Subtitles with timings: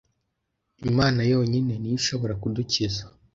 [0.89, 3.03] Imana yonyine ni Yo ishobora kudukiza,